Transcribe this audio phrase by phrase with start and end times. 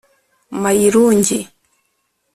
[0.61, 1.39] mayirungi